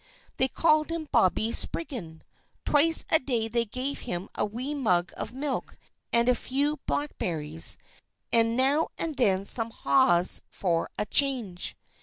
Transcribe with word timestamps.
They 0.37 0.47
called 0.47 0.89
him 0.89 1.07
Bobby 1.11 1.51
Spriggan. 1.51 2.23
Twice 2.65 3.05
a 3.11 3.19
day 3.19 3.47
they 3.47 3.65
gave 3.65 3.99
him 3.99 4.29
a 4.33 4.43
wee 4.43 4.73
mug 4.73 5.13
of 5.15 5.31
milk 5.31 5.77
and 6.11 6.27
a 6.27 6.33
few 6.33 6.77
blackberries, 6.87 7.77
and 8.33 8.57
now 8.57 8.87
and 8.97 9.15
then 9.15 9.45
some 9.45 9.69
haws 9.69 10.41
for 10.49 10.89
a 10.97 11.05
change. 11.05 11.77